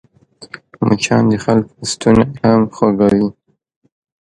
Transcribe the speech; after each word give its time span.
مچان 0.85 1.23
د 1.31 1.33
خلکو 1.43 1.73
ستونی 1.91 2.27
هم 2.43 2.61
خوږوي 2.75 3.27